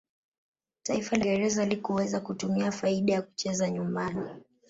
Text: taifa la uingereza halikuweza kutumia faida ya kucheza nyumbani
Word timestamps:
taifa 0.83 1.15
la 1.17 1.23
uingereza 1.25 1.61
halikuweza 1.61 2.19
kutumia 2.19 2.71
faida 2.71 3.13
ya 3.13 3.21
kucheza 3.21 3.69
nyumbani 3.69 4.29